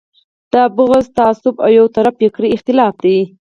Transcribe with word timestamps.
دا 0.53 0.63
بغض، 0.75 1.05
تعصب 1.17 1.55
او 1.65 1.69
یو 1.79 1.85
طرفه 1.95 2.17
فکري 2.25 2.47
اختلاف 2.55 2.93
دی. 3.03 3.19